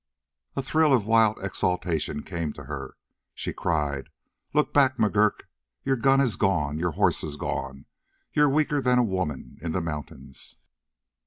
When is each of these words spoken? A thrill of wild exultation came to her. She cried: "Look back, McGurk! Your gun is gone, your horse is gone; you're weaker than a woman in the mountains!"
A 0.55 0.63
thrill 0.63 0.95
of 0.95 1.05
wild 1.05 1.37
exultation 1.43 2.23
came 2.23 2.53
to 2.53 2.63
her. 2.63 2.95
She 3.35 3.53
cried: 3.53 4.09
"Look 4.51 4.73
back, 4.73 4.97
McGurk! 4.97 5.41
Your 5.83 5.95
gun 5.95 6.19
is 6.19 6.37
gone, 6.37 6.79
your 6.79 6.93
horse 6.93 7.23
is 7.23 7.37
gone; 7.37 7.85
you're 8.33 8.49
weaker 8.49 8.81
than 8.81 8.97
a 8.97 9.03
woman 9.03 9.59
in 9.61 9.73
the 9.73 9.79
mountains!" 9.81 10.57